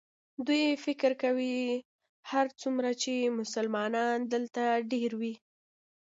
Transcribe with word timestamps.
دوی 0.47 0.65
فکر 0.85 1.11
کوي 1.23 1.55
هرڅومره 2.31 2.91
چې 3.01 3.13
مسلمانان 3.39 4.17
دلته 4.33 4.63
ډېر 4.91 5.11
وي. 5.19 5.33